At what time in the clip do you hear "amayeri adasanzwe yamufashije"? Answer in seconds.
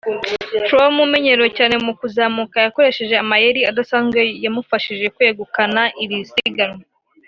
3.23-5.05